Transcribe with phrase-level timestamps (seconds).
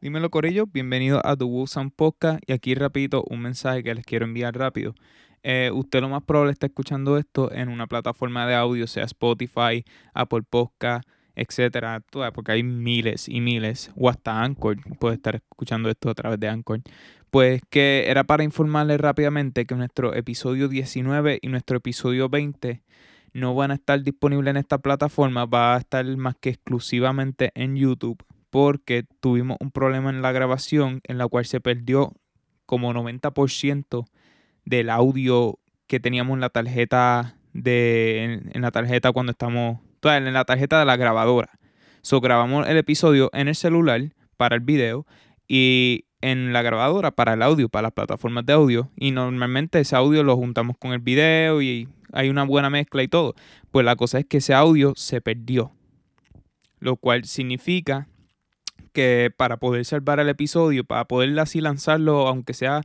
[0.00, 4.26] Dímelo Corillo, bienvenido a The Sound Podcast y aquí repito un mensaje que les quiero
[4.26, 4.94] enviar rápido.
[5.42, 9.84] Eh, usted lo más probable está escuchando esto en una plataforma de audio, sea Spotify,
[10.14, 16.10] Apple Podcast, etcétera, porque hay miles y miles, o hasta Anchor, puede estar escuchando esto
[16.10, 16.80] a través de Anchor.
[17.30, 22.84] Pues que era para informarles rápidamente que nuestro episodio 19 y nuestro episodio 20
[23.32, 27.74] no van a estar disponibles en esta plataforma, va a estar más que exclusivamente en
[27.74, 32.12] YouTube porque tuvimos un problema en la grabación en la cual se perdió
[32.66, 34.06] como 90%
[34.64, 40.44] del audio que teníamos en la tarjeta de en, la tarjeta cuando estamos en la
[40.44, 41.50] tarjeta de la grabadora.
[42.02, 45.06] So grabamos el episodio en el celular para el video
[45.48, 48.90] y en la grabadora para el audio, para las plataformas de audio.
[48.96, 53.08] Y normalmente ese audio lo juntamos con el video y hay una buena mezcla y
[53.08, 53.34] todo.
[53.70, 55.72] Pues la cosa es que ese audio se perdió.
[56.80, 58.08] Lo cual significa
[58.98, 62.82] que para poder salvar el episodio, para poder así lanzarlo, aunque sea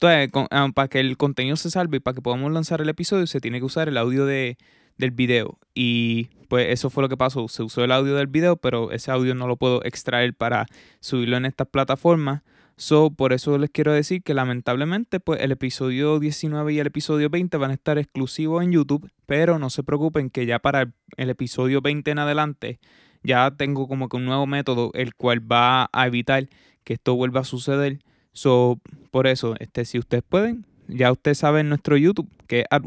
[0.00, 3.40] ah, para que el contenido se salve y para que podamos lanzar el episodio, se
[3.40, 4.58] tiene que usar el audio de,
[4.96, 5.58] del video.
[5.74, 7.48] Y pues eso fue lo que pasó.
[7.48, 10.66] Se usó el audio del video, pero ese audio no lo puedo extraer para
[11.00, 12.42] subirlo en estas plataformas.
[12.76, 17.28] So, por eso les quiero decir que lamentablemente pues el episodio 19 y el episodio
[17.28, 21.30] 20 van a estar exclusivos en YouTube, pero no se preocupen que ya para el
[21.30, 22.78] episodio 20 en adelante
[23.24, 26.48] ya tengo como que un nuevo método el cual va a evitar
[26.84, 27.98] que esto vuelva a suceder.
[28.32, 28.78] So,
[29.10, 32.82] por eso, este, si ustedes pueden, ya ustedes saben nuestro YouTube, que es at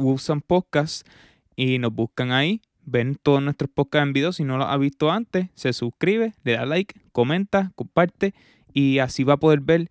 [0.46, 1.08] Podcast,
[1.56, 4.32] y nos buscan ahí, ven todos nuestros podcasts en video.
[4.32, 8.34] Si no lo ha visto antes, se suscribe, le da like, comenta, comparte,
[8.74, 9.90] y así va a poder ver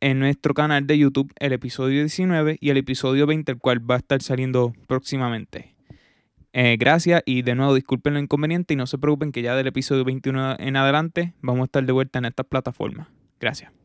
[0.00, 3.96] en nuestro canal de YouTube el episodio 19 y el episodio 20, el cual va
[3.96, 5.74] a estar saliendo próximamente.
[6.52, 9.68] Eh, gracias y de nuevo disculpen lo inconveniente y no se preocupen que ya del
[9.68, 13.08] episodio 21 en adelante vamos a estar de vuelta en estas plataformas.
[13.38, 13.79] Gracias.